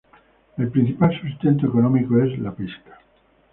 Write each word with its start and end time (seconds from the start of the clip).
El 0.57 0.69
principal 0.71 1.13
sustento 1.21 1.67
económico 1.67 2.17
es 2.17 2.39
la 2.39 2.51
pesca. 2.55 2.99